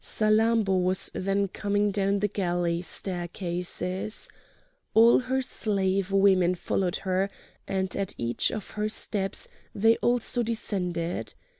[0.03, 4.29] Salammbô was then coming down the galley staircases.
[4.95, 7.29] All her slave women followed her;
[7.67, 11.35] and, at each of her steps, they also descended.